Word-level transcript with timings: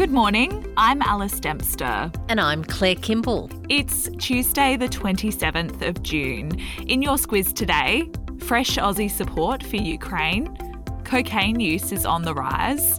Good 0.00 0.12
morning, 0.12 0.72
I'm 0.78 1.02
Alice 1.02 1.38
Dempster. 1.38 2.10
And 2.30 2.40
I'm 2.40 2.64
Claire 2.64 2.94
Kimball. 2.94 3.50
It's 3.68 4.08
Tuesday, 4.16 4.78
the 4.78 4.88
27th 4.88 5.86
of 5.86 6.02
June. 6.02 6.58
In 6.86 7.02
your 7.02 7.16
squiz 7.16 7.52
today, 7.52 8.10
fresh 8.38 8.78
Aussie 8.78 9.10
support 9.10 9.62
for 9.62 9.76
Ukraine, 9.76 10.56
cocaine 11.04 11.60
use 11.60 11.92
is 11.92 12.06
on 12.06 12.22
the 12.22 12.32
rise, 12.32 12.96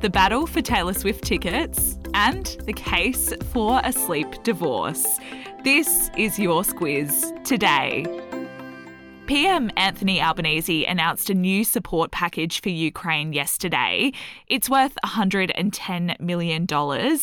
the 0.00 0.08
battle 0.08 0.46
for 0.46 0.62
Taylor 0.62 0.94
Swift 0.94 1.24
tickets, 1.24 1.98
and 2.14 2.56
the 2.66 2.72
case 2.72 3.34
for 3.52 3.80
a 3.82 3.92
sleep 3.92 4.44
divorce. 4.44 5.18
This 5.64 6.08
is 6.16 6.38
your 6.38 6.62
squiz 6.62 7.42
today. 7.42 8.04
PM 9.26 9.70
Anthony 9.78 10.20
Albanese 10.20 10.84
announced 10.84 11.30
a 11.30 11.34
new 11.34 11.64
support 11.64 12.10
package 12.10 12.60
for 12.60 12.68
Ukraine 12.68 13.32
yesterday. 13.32 14.12
It's 14.48 14.68
worth 14.68 14.98
$110 15.02 16.20
million 16.20 16.66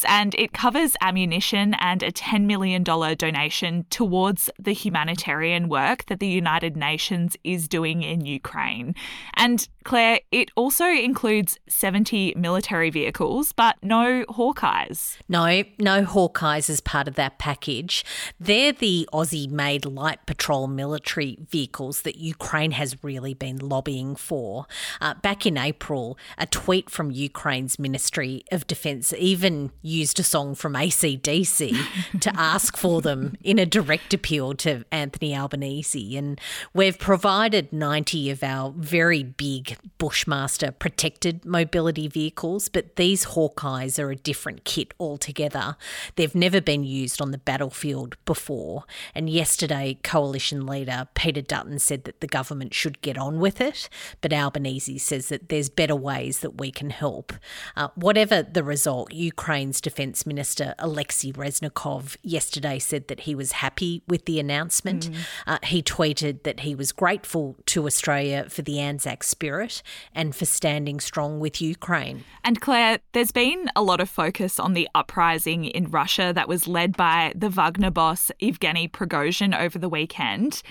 and 0.08 0.36
it 0.36 0.54
covers 0.54 0.96
ammunition 1.02 1.76
and 1.76 2.02
a 2.02 2.12
$10 2.12 2.46
million 2.46 2.82
donation 2.82 3.86
towards 3.92 4.50
the 4.58 4.74
humanitarian 4.74 5.70
work 5.70 6.08
that 6.08 6.20
the 6.20 6.28
United 6.28 6.76
Nations 6.76 7.38
is 7.44 7.68
doing 7.68 8.02
in 8.02 8.26
Ukraine. 8.26 8.96
And 9.36 9.68
Claire, 9.84 10.22
it 10.32 10.50
also 10.56 10.86
includes 10.86 11.60
70 11.68 12.34
military 12.36 12.90
vehicles, 12.90 13.52
but 13.52 13.76
no 13.84 14.26
Hawkeis. 14.30 15.18
No, 15.30 15.64
no 15.80 16.06
Hawkeis 16.06 16.68
as 16.68 16.82
part 16.82 17.08
of 17.08 17.16
that 17.16 17.38
package. 17.38 18.04
They're 18.40 18.72
the 18.72 19.08
Aussie 19.14 19.50
made 19.50 19.86
light 19.86 20.26
patrol 20.26 20.68
military 20.68 21.38
vehicles 21.50 21.91
that 22.02 22.16
Ukraine 22.16 22.72
has 22.72 23.04
really 23.04 23.34
been 23.34 23.58
lobbying 23.58 24.16
for. 24.16 24.66
Uh, 25.02 25.16
back 25.16 25.46
in 25.46 25.58
April, 25.58 26.18
a 26.38 26.46
tweet 26.46 26.90
from 26.90 27.12
Ukraine's 27.12 27.78
Ministry 27.78 28.44
of 28.52 28.66
Defence 28.68 29.14
even 29.18 29.72
used 29.82 30.20
a 30.20 30.24
song 30.24 30.56
from 30.56 30.74
ACDC 30.74 32.20
to 32.22 32.32
ask 32.40 32.78
for 32.78 33.02
them 33.02 33.36
in 33.44 33.60
a 33.60 33.66
direct 33.66 34.14
appeal 34.14 34.54
to 34.56 34.86
Anthony 34.92 35.36
Albanese. 35.36 36.16
And 36.16 36.40
we've 36.74 36.98
provided 36.98 37.74
90 37.74 38.30
of 38.30 38.44
our 38.44 38.74
very 38.78 39.24
big 39.24 39.78
Bushmaster 39.98 40.72
protected 40.72 41.44
mobility 41.46 42.08
vehicles, 42.08 42.70
but 42.70 42.96
these 42.96 43.26
Hawkeis 43.26 44.02
are 44.02 44.12
a 44.12 44.16
different 44.16 44.64
kit 44.64 44.94
altogether. 45.00 45.76
They've 46.16 46.34
never 46.34 46.62
been 46.62 46.84
used 46.84 47.22
on 47.22 47.32
the 47.32 47.38
battlefield 47.38 48.16
before. 48.26 48.86
And 49.14 49.30
yesterday, 49.30 49.98
Coalition 50.04 50.66
leader 50.66 51.08
Peter 51.14 51.42
Dutton 51.42 51.80
said 51.82 52.06
that 52.06 52.22
the 52.22 52.28
government 52.28 52.74
should 52.74 53.02
get 53.02 53.18
on 53.18 53.40
with 53.40 53.60
it, 53.60 53.90
but 54.22 54.34
Albanese 54.34 54.98
says 54.98 55.30
that 55.30 55.50
there's 55.50 55.70
better 55.70 55.96
ways 55.96 56.40
that 56.40 56.60
we 56.60 56.72
can 56.72 56.90
help. 56.90 57.34
Uh, 57.76 57.90
whatever 57.96 58.42
the 58.44 58.64
result, 58.64 59.14
Ukraine's 59.14 59.82
Defence 59.82 60.26
Minister 60.26 60.74
Alexei 60.80 61.32
Reznikov 61.32 62.18
yesterday 62.24 62.80
said 62.80 63.08
that 63.10 63.22
he 63.22 63.36
was 63.36 63.54
happy 63.54 64.02
with 64.08 64.26
the 64.26 64.40
announcement. 64.40 65.10
Mm. 65.10 65.16
Uh, 65.48 65.58
he 65.64 65.84
tweeted 65.84 66.44
that 66.44 66.62
he 66.62 66.74
was 66.74 66.92
grateful 66.92 67.58
to 67.68 67.86
Australia 67.86 68.48
for 68.50 68.62
the 68.62 68.80
Anzac 68.80 69.24
spirit 69.24 69.42
spirit 69.42 69.82
and 70.14 70.36
for 70.36 70.46
standing 70.46 71.00
strong 71.00 71.40
with 71.40 71.62
Ukraine. 71.62 72.24
And 72.44 72.62
Claire, 72.62 73.00
there's 73.14 73.32
been 73.32 73.70
a 73.76 73.82
lot 73.82 74.00
of 74.00 74.10
focus 74.10 74.60
on 74.60 74.74
the 74.74 74.88
uprising 74.94 75.66
in 75.66 75.90
Russia 75.90 76.32
that 76.36 76.48
was 76.48 76.68
led 76.68 76.96
by 76.96 77.34
the 77.36 77.50
Wagner 77.50 77.92
boss 77.92 78.32
Evgeny 78.42 78.90
Prigozhin 78.90 79.58
over 79.58 79.80
the 79.80 79.90
weekend. 79.90 80.62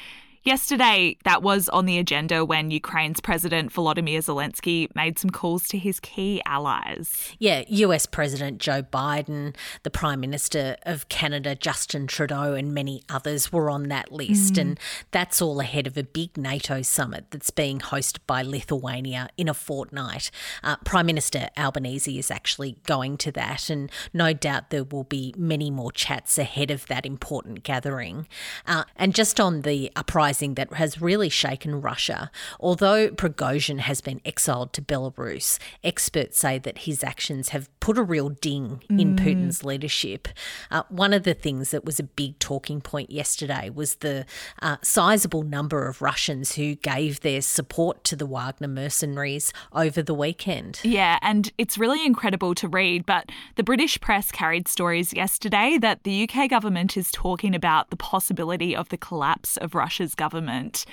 Yesterday, 0.43 1.19
that 1.25 1.43
was 1.43 1.69
on 1.69 1.85
the 1.85 1.99
agenda 1.99 2.47
when 2.47 2.71
Ukraine's 2.71 3.21
President 3.21 3.71
Volodymyr 3.71 4.21
Zelensky 4.21 4.89
made 4.95 5.19
some 5.19 5.29
calls 5.29 5.69
to 5.69 5.77
his 5.77 6.01
key 6.01 6.41
allies. 6.47 7.35
Yeah, 7.39 7.63
US 7.69 8.07
President 8.07 8.57
Joe 8.57 8.83
Biden, 8.83 9.55
the 9.83 9.91
Prime 9.91 10.19
Minister 10.19 10.79
of 10.85 11.11
Canada, 11.11 11.55
Justin 11.55 12.07
Trudeau, 12.07 12.55
and 12.55 12.73
many 12.73 13.03
others 13.11 13.53
were 13.53 13.69
on 13.69 13.89
that 13.89 14.13
list. 14.13 14.55
Mm. 14.55 14.61
And 14.61 14.81
that's 15.11 15.43
all 15.43 15.61
ahead 15.61 15.87
of 15.87 15.99
a 15.99 16.05
big 16.05 16.39
NATO 16.39 16.81
summit 16.81 17.27
that's 17.33 17.51
being 17.51 17.79
hosted 17.79 18.21
by 18.27 18.41
Lithuania 18.41 19.29
in 19.37 19.47
a 19.47 19.53
fortnight. 19.55 20.31
Uh, 20.65 20.77
Prime 20.87 21.05
Minister 21.05 21.51
Albanese 21.59 22.19
is 22.19 22.31
actually 22.31 22.79
going 22.87 23.19
to 23.19 23.33
that, 23.33 23.69
and 23.69 23.93
no 24.15 24.33
doubt 24.33 24.71
there 24.71 24.85
will 24.85 25.05
be 25.05 25.35
many 25.37 25.71
more 25.71 25.93
chats 25.93 26.39
ahead 26.39 26.71
of 26.71 26.87
that 26.87 27.05
important 27.05 27.63
gathering. 27.63 28.27
Uh, 28.67 28.85
and 28.97 29.15
just 29.15 29.39
on 29.39 29.61
the 29.63 29.93
uprising, 29.95 30.30
uprising 30.31 30.55
that 30.55 30.73
has 30.75 31.01
really 31.01 31.29
shaken 31.29 31.81
Russia. 31.81 32.31
Although 32.61 33.11
Prigozhin 33.11 33.81
has 33.81 34.01
been 34.01 34.21
exiled 34.25 34.73
to 34.75 34.83
Belarus, 34.83 35.59
experts 35.83 36.39
say 36.39 36.59
that 36.59 36.79
his 36.79 37.03
actions 37.03 37.49
have 37.49 37.69
put 37.81 37.99
a 37.99 38.03
real 38.03 38.29
ding 38.29 38.83
in 38.89 39.17
mm. 39.17 39.19
Putin's 39.19 39.65
leadership. 39.65 40.29
Uh, 40.71 40.85
one 40.89 41.13
of 41.13 41.25
the 41.25 41.35
things 41.35 41.73
that 41.73 41.85
was 41.85 41.99
a 41.99 42.05
big 42.05 42.39
talking 42.39 42.81
point 42.81 43.11
yesterday 43.11 43.71
was 43.71 43.97
the 43.97 44.25
uh, 44.63 44.77
sizable 44.83 45.43
number 45.43 45.89
of 45.89 46.01
Russians 46.01 46.55
who 46.55 46.77
gave 46.77 47.21
their 47.21 47.41
support 47.41 48.05
to 48.05 48.17
the 48.17 48.27
Wagner 48.27 48.69
mercenaries 48.69 49.53
over 49.73 50.01
the 50.03 50.15
weekend. 50.15 50.81
Yeah, 50.85 51.19
and 51.23 51.51
it's 51.59 51.77
really 51.77 52.05
incredible 52.07 52.55
to 52.57 52.69
read, 52.69 53.05
but 53.05 53.31
the 53.57 53.65
British 53.65 54.01
press 54.01 54.31
carried 54.31 54.69
stories 54.69 55.13
yesterday 55.13 55.79
that 55.81 56.05
the 56.05 56.29
UK 56.29 56.49
government 56.49 56.97
is 56.97 57.11
talking 57.11 57.55
about 57.55 57.91
the 57.91 57.97
possibility 57.97 58.77
of 58.77 58.89
the 58.91 58.97
collapse 58.97 59.57
of 59.57 59.75
Russia's 59.75 60.15
government. 60.21 60.85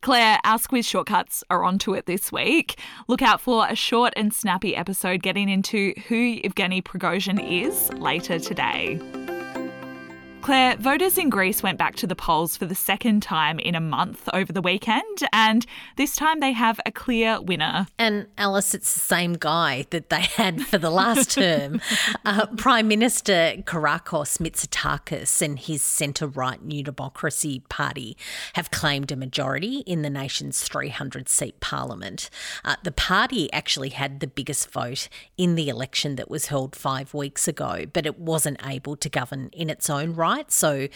Claire, 0.00 0.38
our 0.44 0.58
squiz 0.58 0.84
shortcuts 0.86 1.42
are 1.50 1.64
onto 1.64 1.92
it 1.92 2.06
this 2.06 2.30
week. 2.30 2.78
Look 3.08 3.20
out 3.20 3.40
for 3.40 3.66
a 3.68 3.74
short 3.74 4.12
and 4.16 4.32
snappy 4.32 4.76
episode 4.76 5.22
getting 5.22 5.48
into 5.48 5.92
who 6.06 6.40
Evgeny 6.42 6.82
Prigozhin 6.82 7.40
is 7.44 7.92
later 7.94 8.38
today. 8.38 9.00
Claire, 10.48 10.76
voters 10.76 11.18
in 11.18 11.28
Greece 11.28 11.62
went 11.62 11.76
back 11.76 11.94
to 11.96 12.06
the 12.06 12.16
polls 12.16 12.56
for 12.56 12.64
the 12.64 12.74
second 12.74 13.22
time 13.22 13.58
in 13.58 13.74
a 13.74 13.82
month 13.82 14.30
over 14.32 14.50
the 14.50 14.62
weekend, 14.62 15.18
and 15.30 15.66
this 15.96 16.16
time 16.16 16.40
they 16.40 16.52
have 16.52 16.80
a 16.86 16.90
clear 16.90 17.38
winner. 17.38 17.86
And 17.98 18.28
Alice, 18.38 18.72
it's 18.72 18.94
the 18.94 19.00
same 19.00 19.34
guy 19.34 19.84
that 19.90 20.08
they 20.08 20.22
had 20.22 20.62
for 20.62 20.78
the 20.78 20.88
last 20.88 21.32
term. 21.34 21.82
Uh, 22.24 22.46
Prime 22.56 22.88
Minister 22.88 23.56
Kyriakos 23.66 24.38
Mitsotakis 24.38 25.42
and 25.42 25.58
his 25.58 25.82
centre 25.82 26.26
right 26.26 26.64
New 26.64 26.82
Democracy 26.82 27.60
Party 27.68 28.16
have 28.54 28.70
claimed 28.70 29.12
a 29.12 29.16
majority 29.16 29.80
in 29.80 30.00
the 30.00 30.08
nation's 30.08 30.62
300 30.62 31.28
seat 31.28 31.60
parliament. 31.60 32.30
Uh, 32.64 32.76
the 32.84 32.90
party 32.90 33.52
actually 33.52 33.90
had 33.90 34.20
the 34.20 34.26
biggest 34.26 34.70
vote 34.70 35.10
in 35.36 35.56
the 35.56 35.68
election 35.68 36.16
that 36.16 36.30
was 36.30 36.46
held 36.46 36.74
five 36.74 37.12
weeks 37.12 37.46
ago, 37.46 37.84
but 37.92 38.06
it 38.06 38.18
wasn't 38.18 38.66
able 38.66 38.96
to 38.96 39.10
govern 39.10 39.50
in 39.52 39.68
its 39.68 39.90
own 39.90 40.14
right 40.14 40.37
right. 40.38 40.52
So 40.52 40.88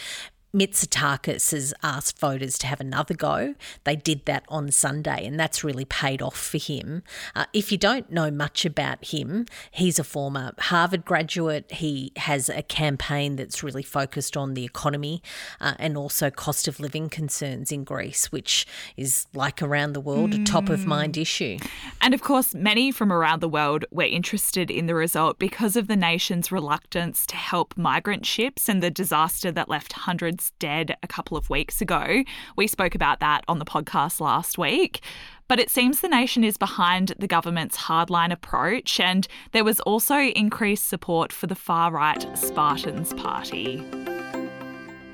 Mitsotakis 0.54 1.52
has 1.52 1.72
asked 1.82 2.18
voters 2.18 2.58
to 2.58 2.66
have 2.66 2.78
another 2.78 3.14
go. 3.14 3.54
They 3.84 3.96
did 3.96 4.26
that 4.26 4.44
on 4.48 4.70
Sunday, 4.70 5.26
and 5.26 5.40
that's 5.40 5.64
really 5.64 5.86
paid 5.86 6.20
off 6.20 6.36
for 6.36 6.58
him. 6.58 7.02
Uh, 7.34 7.46
if 7.54 7.72
you 7.72 7.78
don't 7.78 8.12
know 8.12 8.30
much 8.30 8.66
about 8.66 9.02
him, 9.06 9.46
he's 9.70 9.98
a 9.98 10.04
former 10.04 10.52
Harvard 10.58 11.06
graduate. 11.06 11.72
He 11.72 12.12
has 12.16 12.50
a 12.50 12.60
campaign 12.60 13.36
that's 13.36 13.62
really 13.62 13.82
focused 13.82 14.36
on 14.36 14.52
the 14.52 14.64
economy 14.64 15.22
uh, 15.58 15.72
and 15.78 15.96
also 15.96 16.30
cost 16.30 16.68
of 16.68 16.78
living 16.78 17.08
concerns 17.08 17.72
in 17.72 17.82
Greece, 17.84 18.30
which 18.30 18.66
is 18.94 19.26
like 19.32 19.62
around 19.62 19.94
the 19.94 20.00
world 20.00 20.32
mm. 20.32 20.42
a 20.42 20.44
top 20.44 20.68
of 20.68 20.84
mind 20.84 21.16
issue. 21.16 21.56
And 22.02 22.12
of 22.12 22.20
course, 22.20 22.54
many 22.54 22.92
from 22.92 23.10
around 23.10 23.40
the 23.40 23.48
world 23.48 23.86
were 23.90 24.02
interested 24.02 24.70
in 24.70 24.84
the 24.84 24.94
result 24.94 25.38
because 25.38 25.76
of 25.76 25.86
the 25.86 25.96
nation's 25.96 26.52
reluctance 26.52 27.24
to 27.28 27.36
help 27.36 27.74
migrant 27.78 28.26
ships 28.26 28.68
and 28.68 28.82
the 28.82 28.90
disaster 28.90 29.50
that 29.50 29.70
left 29.70 29.94
hundreds 29.94 30.41
dead 30.58 30.96
a 31.02 31.06
couple 31.06 31.36
of 31.36 31.48
weeks 31.48 31.80
ago. 31.80 32.24
We 32.56 32.66
spoke 32.66 32.94
about 32.94 33.20
that 33.20 33.44
on 33.48 33.58
the 33.58 33.64
podcast 33.64 34.20
last 34.20 34.58
week. 34.58 35.00
But 35.48 35.60
it 35.60 35.70
seems 35.70 36.00
the 36.00 36.08
nation 36.08 36.44
is 36.44 36.56
behind 36.56 37.14
the 37.18 37.26
government's 37.26 37.76
hardline 37.76 38.32
approach, 38.32 38.98
and 38.98 39.28
there 39.52 39.64
was 39.64 39.80
also 39.80 40.16
increased 40.16 40.88
support 40.88 41.30
for 41.32 41.46
the 41.46 41.54
far 41.54 41.92
right 41.92 42.26
Spartans 42.38 43.12
Party. 43.14 43.84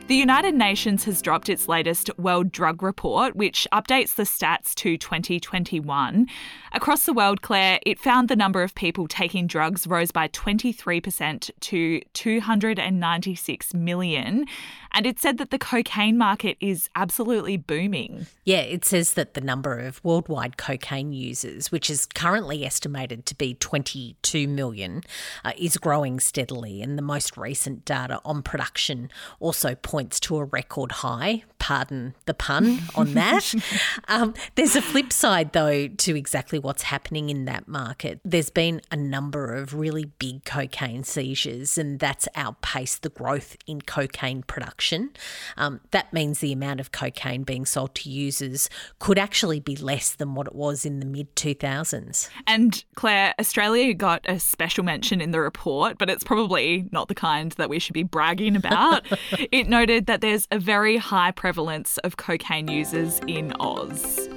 The 0.09 0.17
United 0.17 0.55
Nations 0.55 1.05
has 1.05 1.21
dropped 1.21 1.51
its 1.51 1.69
latest 1.69 2.09
World 2.17 2.51
Drug 2.51 2.83
Report, 2.83 3.37
which 3.37 3.69
updates 3.75 4.15
the 4.15 4.23
stats 4.23 4.75
to 4.77 4.97
2021. 4.97 6.27
Across 6.73 7.05
the 7.05 7.13
world, 7.13 7.43
Claire, 7.43 7.79
it 7.85 7.99
found 7.99 8.31
the 8.31 8.37
number 8.37 8.63
of 8.63 8.75
people 8.75 9.07
taking 9.07 9.47
drugs 9.47 9.87
rose 9.87 10.11
by 10.11 10.29
23% 10.29 11.51
to 11.61 12.01
296 12.15 13.75
million. 13.75 14.47
And 14.93 15.05
it 15.05 15.19
said 15.19 15.37
that 15.37 15.51
the 15.51 15.59
cocaine 15.59 16.17
market 16.17 16.57
is 16.59 16.89
absolutely 16.97 17.59
booming. 17.59 18.27
Yeah, 18.45 18.61
it 18.61 18.87
says 18.87 19.13
that 19.13 19.35
the 19.35 19.43
number 19.43 19.79
of 19.79 20.03
worldwide 20.03 20.57
cocaine 20.57 21.13
users, 21.13 21.71
which 21.71 21.91
is 21.91 22.07
currently 22.07 22.65
estimated 22.65 23.27
to 23.27 23.35
be 23.35 23.53
22 23.53 24.49
million, 24.49 25.03
uh, 25.45 25.53
is 25.59 25.77
growing 25.77 26.19
steadily. 26.19 26.81
And 26.81 26.97
the 26.97 27.03
most 27.03 27.37
recent 27.37 27.85
data 27.85 28.23
on 28.25 28.43
production 28.43 29.11
also 29.39 29.75
points 29.75 29.98
to 30.07 30.39
a 30.39 30.45
record 30.45 30.93
high. 30.93 31.45
Pardon 31.59 32.15
the 32.27 32.35
pun 32.35 32.81
on 32.95 33.15
that. 33.15 33.55
um, 34.09 34.33
there's 34.55 34.77
a 34.77 34.83
flip 34.83 35.13
side, 35.13 35.53
though, 35.53 35.89
to 35.89 36.17
exactly 36.17 36.59
what's 36.59 36.85
happening 36.85 37.31
in 37.31 37.45
that 37.47 37.67
market. 37.67 38.21
There's 38.25 38.51
been 38.51 38.81
a 38.91 38.97
number 38.97 39.55
of 39.55 39.75
really 39.75 40.05
big 40.19 40.45
cocaine 40.45 41.03
seizures, 41.03 41.77
and 41.77 41.99
that's 41.99 42.29
outpaced 42.37 43.03
the 43.03 43.09
growth 43.09 43.57
in 43.67 43.81
cocaine 43.81 44.43
production. 44.45 45.11
Um, 45.57 45.81
that 45.91 46.13
means 46.13 46.39
the 46.39 46.53
amount 46.53 46.79
of 46.81 46.93
cocaine 46.93 47.43
being 47.43 47.67
sold 47.67 47.95
to 47.97 48.11
users 48.11 48.71
could 49.01 49.19
actually 49.19 49.61
be 49.61 49.77
less 49.77 50.15
than 50.15 50.35
what 50.35 50.47
it 50.47 50.55
was 50.55 50.87
in 50.87 51.01
the 51.01 51.07
mid 51.07 51.35
2000s. 51.35 52.29
And 52.47 52.85
Claire, 52.95 53.35
Australia 53.41 53.95
got 53.95 54.25
a 54.29 54.39
special 54.39 54.85
mention 54.85 55.21
in 55.21 55.33
the 55.33 55.41
report, 55.41 55.99
but 55.99 56.09
it's 56.09 56.25
probably 56.25 56.89
not 56.93 57.09
the 57.09 57.15
kind 57.15 57.53
that 57.53 57.69
we 57.69 57.79
should 57.79 57.95
be 57.95 58.05
bragging 58.05 58.57
about. 58.57 59.05
it 59.53 59.69
noted 59.69 59.88
that 59.89 60.21
there's 60.21 60.47
a 60.51 60.59
very 60.59 60.99
high 60.99 61.31
prevalence 61.31 61.99
of 61.99 62.17
cocaine 62.17 62.69
users 62.69 63.21
in 63.27 63.53
Oz. 63.59 64.29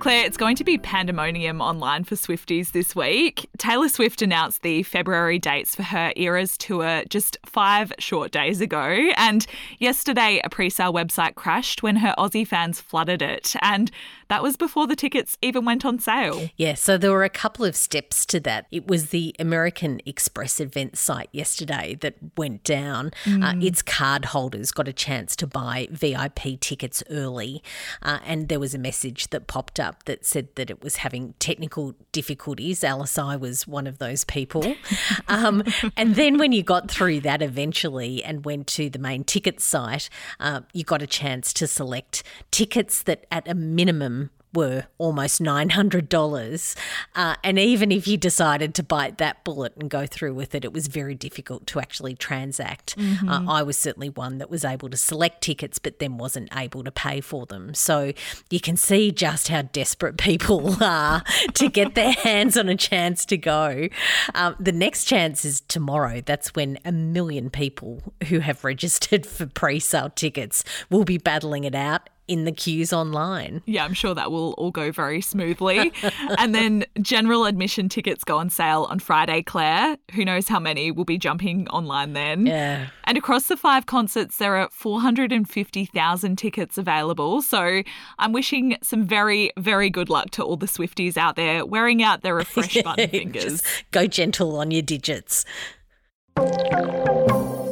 Claire, 0.00 0.24
it's 0.24 0.36
going 0.36 0.54
to 0.54 0.62
be 0.62 0.78
pandemonium 0.78 1.60
online 1.60 2.04
for 2.04 2.14
Swifties 2.14 2.70
this 2.70 2.94
week. 2.94 3.50
Taylor 3.58 3.88
Swift 3.88 4.22
announced 4.22 4.62
the 4.62 4.84
February 4.84 5.40
dates 5.40 5.74
for 5.74 5.82
her 5.82 6.12
Eras 6.14 6.56
tour 6.56 7.02
just 7.08 7.36
five 7.44 7.92
short 7.98 8.30
days 8.30 8.60
ago. 8.60 9.10
And 9.16 9.44
yesterday, 9.80 10.40
a 10.44 10.50
pre 10.50 10.70
sale 10.70 10.92
website 10.92 11.34
crashed 11.34 11.82
when 11.82 11.96
her 11.96 12.14
Aussie 12.16 12.46
fans 12.46 12.80
flooded 12.80 13.22
it. 13.22 13.56
And 13.60 13.90
that 14.28 14.40
was 14.40 14.56
before 14.56 14.86
the 14.86 14.94
tickets 14.94 15.36
even 15.42 15.64
went 15.64 15.84
on 15.84 15.98
sale. 15.98 16.48
Yeah, 16.56 16.74
so 16.74 16.96
there 16.96 17.10
were 17.10 17.24
a 17.24 17.30
couple 17.30 17.64
of 17.64 17.74
steps 17.74 18.24
to 18.26 18.40
that. 18.40 18.66
It 18.70 18.86
was 18.86 19.08
the 19.08 19.34
American 19.40 20.00
Express 20.06 20.60
event 20.60 20.96
site 20.96 21.30
yesterday 21.32 21.96
that 22.02 22.14
went 22.36 22.62
down. 22.62 23.10
Mm. 23.24 23.42
Uh, 23.42 23.66
its 23.66 23.82
card 23.82 24.26
holders 24.26 24.70
got 24.70 24.86
a 24.86 24.92
chance 24.92 25.34
to 25.36 25.46
buy 25.46 25.88
VIP 25.90 26.60
tickets 26.60 27.02
early. 27.10 27.62
Uh, 28.00 28.20
and 28.24 28.48
there 28.48 28.60
was 28.60 28.74
a 28.74 28.78
message 28.78 29.30
that 29.30 29.48
popped 29.48 29.80
up 29.80 29.87
that 30.04 30.24
said 30.24 30.48
that 30.56 30.70
it 30.70 30.82
was 30.82 30.96
having 30.96 31.34
technical 31.38 31.94
difficulties. 32.12 32.82
Alice 32.84 33.16
was 33.16 33.66
one 33.66 33.86
of 33.86 33.98
those 33.98 34.24
people. 34.24 34.74
um, 35.28 35.62
and 35.96 36.14
then 36.14 36.38
when 36.38 36.52
you 36.52 36.62
got 36.62 36.90
through 36.90 37.20
that 37.20 37.42
eventually 37.42 38.22
and 38.22 38.44
went 38.44 38.66
to 38.68 38.90
the 38.90 38.98
main 38.98 39.24
ticket 39.24 39.60
site, 39.60 40.08
uh, 40.40 40.60
you 40.72 40.84
got 40.84 41.02
a 41.02 41.06
chance 41.06 41.52
to 41.54 41.66
select 41.66 42.22
tickets 42.50 43.02
that 43.02 43.26
at 43.30 43.48
a 43.48 43.54
minimum 43.54 44.30
were 44.54 44.86
almost 44.98 45.42
$900. 45.42 46.76
Uh, 47.14 47.34
and 47.44 47.58
even 47.58 47.92
if 47.92 48.06
you 48.08 48.16
decided 48.16 48.74
to 48.74 48.82
bite 48.82 49.18
that 49.18 49.44
bullet 49.44 49.74
and 49.76 49.90
go 49.90 50.06
through 50.06 50.34
with 50.34 50.54
it, 50.54 50.64
it 50.64 50.72
was 50.72 50.86
very 50.86 51.14
difficult 51.14 51.66
to 51.68 51.80
actually 51.80 52.14
transact. 52.14 52.96
Mm-hmm. 52.96 53.28
Uh, 53.28 53.52
I 53.52 53.62
was 53.62 53.76
certainly 53.76 54.08
one 54.08 54.38
that 54.38 54.50
was 54.50 54.64
able 54.64 54.88
to 54.90 54.96
select 54.96 55.42
tickets, 55.42 55.78
but 55.78 55.98
then 55.98 56.18
wasn't 56.18 56.48
able 56.56 56.84
to 56.84 56.90
pay 56.90 57.20
for 57.20 57.46
them. 57.46 57.74
So 57.74 58.12
you 58.50 58.60
can 58.60 58.76
see 58.76 59.10
just 59.10 59.48
how 59.48 59.62
desperate 59.62 60.16
people 60.18 60.82
are 60.82 61.22
to 61.54 61.68
get 61.68 61.94
their 61.94 62.12
hands 62.24 62.56
on 62.56 62.68
a 62.68 62.76
chance 62.76 63.24
to 63.26 63.36
go. 63.36 63.88
Um, 64.34 64.56
the 64.58 64.72
next 64.72 65.04
chance 65.04 65.44
is 65.44 65.60
tomorrow. 65.60 66.20
That's 66.24 66.54
when 66.54 66.78
a 66.84 66.92
million 66.92 67.50
people 67.50 68.14
who 68.28 68.40
have 68.40 68.64
registered 68.64 69.26
for 69.26 69.46
pre 69.46 69.80
sale 69.80 70.10
tickets 70.10 70.64
will 70.90 71.04
be 71.04 71.18
battling 71.18 71.64
it 71.64 71.74
out 71.74 72.08
in 72.28 72.44
the 72.44 72.52
queues 72.52 72.92
online. 72.92 73.62
Yeah, 73.66 73.84
I'm 73.84 73.94
sure 73.94 74.14
that 74.14 74.30
will 74.30 74.52
all 74.52 74.70
go 74.70 74.92
very 74.92 75.20
smoothly. 75.20 75.92
and 76.38 76.54
then 76.54 76.84
general 77.00 77.46
admission 77.46 77.88
tickets 77.88 78.22
go 78.22 78.38
on 78.38 78.50
sale 78.50 78.86
on 78.90 78.98
Friday, 78.98 79.42
Claire. 79.42 79.96
Who 80.14 80.24
knows 80.24 80.46
how 80.46 80.60
many 80.60 80.90
will 80.90 81.06
be 81.06 81.18
jumping 81.18 81.66
online 81.68 82.12
then? 82.12 82.46
Yeah. 82.46 82.88
And 83.04 83.16
across 83.18 83.46
the 83.48 83.56
five 83.56 83.86
concerts, 83.86 84.36
there 84.36 84.56
are 84.56 84.68
450,000 84.70 86.36
tickets 86.36 86.78
available. 86.78 87.42
So 87.42 87.82
I'm 88.18 88.32
wishing 88.32 88.76
some 88.82 89.06
very, 89.06 89.50
very 89.58 89.88
good 89.90 90.10
luck 90.10 90.30
to 90.32 90.42
all 90.42 90.56
the 90.56 90.66
Swifties 90.66 91.16
out 91.16 91.36
there 91.36 91.64
wearing 91.64 92.02
out 92.02 92.20
their 92.20 92.34
refresh 92.36 92.82
button 92.82 93.08
fingers. 93.08 93.62
Just 93.62 93.84
go 93.90 94.06
gentle 94.06 94.56
on 94.56 94.70
your 94.70 94.82
digits. 94.82 95.44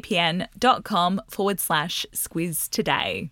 nordvpn.com 0.00 1.20
forward 1.28 1.60
slash 1.60 2.06
squiz 2.12 2.68
today. 2.68 3.30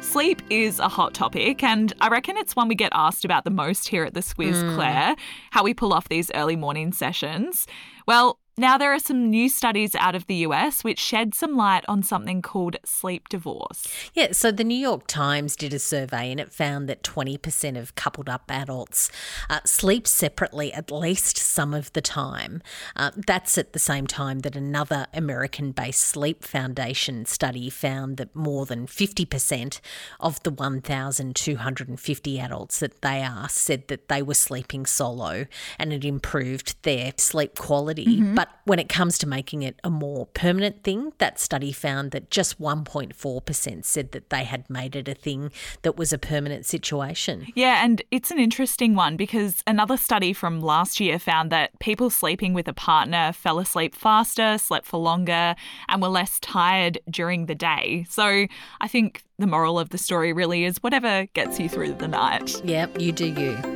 Sleep 0.00 0.42
is 0.48 0.78
a 0.78 0.88
hot 0.88 1.12
topic, 1.12 1.64
and 1.64 1.92
I 2.00 2.08
reckon 2.08 2.36
it's 2.36 2.54
one 2.54 2.68
we 2.68 2.76
get 2.76 2.92
asked 2.94 3.24
about 3.24 3.42
the 3.42 3.50
most 3.50 3.88
here 3.88 4.04
at 4.04 4.14
the 4.14 4.20
Squiz, 4.20 4.54
mm. 4.54 4.76
Claire, 4.76 5.16
how 5.50 5.64
we 5.64 5.74
pull 5.74 5.92
off 5.92 6.08
these 6.08 6.30
early 6.36 6.54
morning 6.54 6.92
sessions. 6.92 7.66
Well, 8.06 8.38
now, 8.56 8.78
there 8.78 8.92
are 8.92 9.00
some 9.00 9.30
new 9.30 9.48
studies 9.48 9.96
out 9.96 10.14
of 10.14 10.26
the 10.28 10.36
US 10.36 10.84
which 10.84 11.00
shed 11.00 11.34
some 11.34 11.56
light 11.56 11.84
on 11.88 12.04
something 12.04 12.40
called 12.40 12.76
sleep 12.84 13.28
divorce. 13.28 13.88
Yeah, 14.14 14.30
so 14.30 14.52
the 14.52 14.62
New 14.62 14.78
York 14.78 15.08
Times 15.08 15.56
did 15.56 15.74
a 15.74 15.80
survey 15.80 16.30
and 16.30 16.38
it 16.38 16.52
found 16.52 16.88
that 16.88 17.02
20% 17.02 17.76
of 17.76 17.96
coupled 17.96 18.28
up 18.28 18.44
adults 18.48 19.10
uh, 19.50 19.58
sleep 19.64 20.06
separately 20.06 20.72
at 20.72 20.92
least 20.92 21.36
some 21.36 21.74
of 21.74 21.92
the 21.94 22.00
time. 22.00 22.62
Uh, 22.94 23.10
that's 23.26 23.58
at 23.58 23.72
the 23.72 23.78
same 23.80 24.06
time 24.06 24.40
that 24.40 24.54
another 24.54 25.06
American 25.12 25.72
based 25.72 26.02
sleep 26.02 26.44
foundation 26.44 27.26
study 27.26 27.68
found 27.68 28.18
that 28.18 28.36
more 28.36 28.66
than 28.66 28.86
50% 28.86 29.80
of 30.20 30.40
the 30.44 30.50
1,250 30.50 32.40
adults 32.40 32.78
that 32.78 33.02
they 33.02 33.20
asked 33.20 33.56
said 33.56 33.88
that 33.88 34.08
they 34.08 34.22
were 34.22 34.34
sleeping 34.34 34.86
solo 34.86 35.46
and 35.76 35.92
it 35.92 36.04
improved 36.04 36.80
their 36.84 37.12
sleep 37.16 37.58
quality. 37.58 38.06
Mm-hmm. 38.06 38.34
But 38.36 38.43
but 38.44 38.60
when 38.64 38.78
it 38.78 38.88
comes 38.90 39.16
to 39.18 39.26
making 39.26 39.62
it 39.62 39.80
a 39.84 39.90
more 39.90 40.26
permanent 40.26 40.82
thing, 40.82 41.12
that 41.18 41.40
study 41.40 41.72
found 41.72 42.10
that 42.10 42.30
just 42.30 42.60
1.4% 42.60 43.84
said 43.84 44.12
that 44.12 44.28
they 44.28 44.44
had 44.44 44.68
made 44.68 44.96
it 44.96 45.08
a 45.08 45.14
thing 45.14 45.50
that 45.80 45.96
was 45.96 46.12
a 46.12 46.18
permanent 46.18 46.66
situation. 46.66 47.46
Yeah, 47.54 47.82
and 47.82 48.02
it's 48.10 48.30
an 48.30 48.38
interesting 48.38 48.94
one 48.94 49.16
because 49.16 49.62
another 49.66 49.96
study 49.96 50.34
from 50.34 50.60
last 50.60 51.00
year 51.00 51.18
found 51.18 51.50
that 51.52 51.78
people 51.78 52.10
sleeping 52.10 52.52
with 52.52 52.68
a 52.68 52.74
partner 52.74 53.32
fell 53.32 53.58
asleep 53.58 53.94
faster, 53.94 54.58
slept 54.58 54.86
for 54.86 54.98
longer, 54.98 55.54
and 55.88 56.02
were 56.02 56.08
less 56.08 56.38
tired 56.40 56.98
during 57.08 57.46
the 57.46 57.54
day. 57.54 58.04
So 58.10 58.46
I 58.80 58.88
think 58.88 59.22
the 59.38 59.46
moral 59.46 59.78
of 59.78 59.88
the 59.88 59.98
story 59.98 60.34
really 60.34 60.64
is 60.64 60.82
whatever 60.82 61.26
gets 61.32 61.58
you 61.58 61.68
through 61.70 61.94
the 61.94 62.08
night. 62.08 62.60
Yep, 62.64 63.00
you 63.00 63.12
do 63.12 63.26
you. 63.26 63.73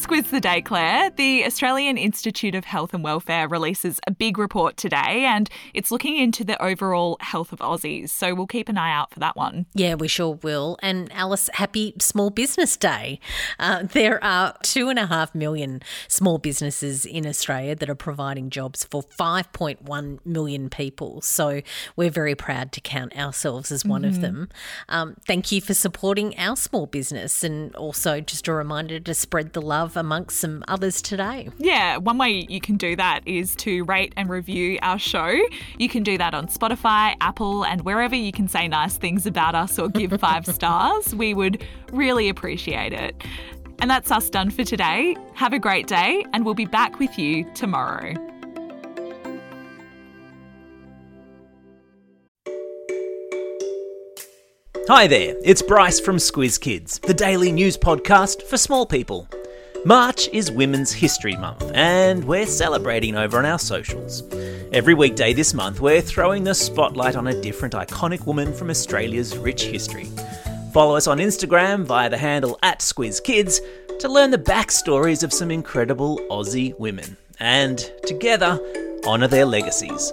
Squiz 0.00 0.30
the 0.30 0.40
day, 0.40 0.62
Claire. 0.62 1.10
The 1.10 1.44
Australian 1.44 1.98
Institute 1.98 2.54
of 2.54 2.64
Health 2.64 2.94
and 2.94 3.04
Welfare 3.04 3.46
releases 3.46 4.00
a 4.06 4.10
big 4.10 4.38
report 4.38 4.78
today 4.78 5.26
and 5.26 5.50
it's 5.74 5.90
looking 5.90 6.16
into 6.16 6.42
the 6.42 6.60
overall 6.62 7.18
health 7.20 7.52
of 7.52 7.58
Aussies. 7.58 8.08
So 8.08 8.34
we'll 8.34 8.46
keep 8.46 8.70
an 8.70 8.78
eye 8.78 8.94
out 8.94 9.12
for 9.12 9.20
that 9.20 9.36
one. 9.36 9.66
Yeah, 9.74 9.96
we 9.96 10.08
sure 10.08 10.38
will. 10.42 10.78
And 10.82 11.12
Alice, 11.12 11.50
happy 11.52 11.92
Small 12.00 12.30
Business 12.30 12.78
Day. 12.78 13.20
Uh, 13.58 13.82
there 13.82 14.24
are 14.24 14.56
two 14.62 14.88
and 14.88 14.98
a 14.98 15.04
half 15.04 15.34
million 15.34 15.82
small 16.08 16.38
businesses 16.38 17.04
in 17.04 17.26
Australia 17.26 17.76
that 17.76 17.90
are 17.90 17.94
providing 17.94 18.48
jobs 18.48 18.84
for 18.84 19.02
5.1 19.02 20.24
million 20.24 20.70
people. 20.70 21.20
So 21.20 21.60
we're 21.94 22.10
very 22.10 22.34
proud 22.34 22.72
to 22.72 22.80
count 22.80 23.14
ourselves 23.18 23.70
as 23.70 23.84
one 23.84 24.02
mm-hmm. 24.02 24.14
of 24.14 24.20
them. 24.22 24.48
Um, 24.88 25.16
thank 25.26 25.52
you 25.52 25.60
for 25.60 25.74
supporting 25.74 26.38
our 26.38 26.56
small 26.56 26.86
business 26.86 27.44
and 27.44 27.76
also 27.76 28.22
just 28.22 28.48
a 28.48 28.54
reminder 28.54 28.98
to 28.98 29.12
spread 29.12 29.52
the 29.52 29.60
love 29.60 29.89
love 29.90 29.96
amongst 29.96 30.38
some 30.38 30.62
others 30.68 31.02
today. 31.02 31.48
Yeah, 31.58 31.96
one 31.96 32.18
way 32.18 32.46
you 32.48 32.60
can 32.60 32.76
do 32.76 32.94
that 32.96 33.20
is 33.26 33.56
to 33.56 33.82
rate 33.84 34.12
and 34.16 34.28
review 34.28 34.78
our 34.82 34.98
show. 34.98 35.36
You 35.78 35.88
can 35.88 36.02
do 36.02 36.16
that 36.18 36.34
on 36.34 36.46
Spotify, 36.46 37.14
Apple, 37.20 37.64
and 37.64 37.82
wherever 37.82 38.14
you 38.14 38.32
can 38.32 38.46
say 38.46 38.68
nice 38.68 38.96
things 38.96 39.26
about 39.26 39.54
us 39.54 39.78
or 39.78 39.88
give 39.88 40.12
five 40.20 40.46
stars. 40.46 41.14
We 41.14 41.34
would 41.34 41.64
really 41.92 42.28
appreciate 42.28 42.92
it. 42.92 43.22
And 43.80 43.90
that's 43.90 44.10
us 44.10 44.30
done 44.30 44.50
for 44.50 44.62
today. 44.62 45.16
Have 45.34 45.52
a 45.52 45.58
great 45.58 45.86
day, 45.86 46.24
and 46.32 46.44
we'll 46.44 46.54
be 46.54 46.66
back 46.66 46.98
with 46.98 47.18
you 47.18 47.50
tomorrow. 47.54 48.14
Hi 54.88 55.06
there, 55.06 55.36
it's 55.44 55.62
Bryce 55.62 56.00
from 56.00 56.16
Squiz 56.16 56.60
Kids, 56.60 56.98
the 56.98 57.14
daily 57.14 57.52
news 57.52 57.76
podcast 57.76 58.42
for 58.42 58.56
small 58.56 58.84
people. 58.86 59.28
March 59.86 60.28
is 60.28 60.52
Women's 60.52 60.92
History 60.92 61.36
Month, 61.36 61.70
and 61.74 62.22
we're 62.24 62.44
celebrating 62.44 63.16
over 63.16 63.38
on 63.38 63.46
our 63.46 63.58
socials. 63.58 64.22
Every 64.72 64.92
weekday 64.92 65.32
this 65.32 65.54
month, 65.54 65.80
we're 65.80 66.02
throwing 66.02 66.44
the 66.44 66.54
spotlight 66.54 67.16
on 67.16 67.28
a 67.28 67.40
different 67.40 67.72
iconic 67.72 68.26
woman 68.26 68.52
from 68.52 68.68
Australia's 68.68 69.38
rich 69.38 69.62
history. 69.62 70.06
Follow 70.74 70.96
us 70.96 71.06
on 71.06 71.16
Instagram 71.16 71.84
via 71.84 72.10
the 72.10 72.18
handle 72.18 72.58
at 72.62 72.80
SquizKids 72.80 73.60
to 74.00 74.08
learn 74.08 74.30
the 74.30 74.38
backstories 74.38 75.24
of 75.24 75.32
some 75.32 75.50
incredible 75.50 76.18
Aussie 76.30 76.78
women, 76.78 77.16
and 77.38 77.90
together, 78.04 78.60
honour 79.06 79.28
their 79.28 79.46
legacies. 79.46 80.12